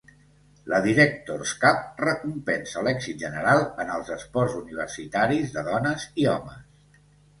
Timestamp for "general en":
3.25-3.93